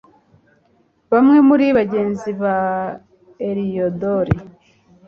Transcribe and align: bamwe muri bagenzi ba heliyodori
bamwe 1.11 1.37
muri 1.47 1.65
bagenzi 1.77 2.29
ba 2.41 2.57
heliyodori 3.45 4.35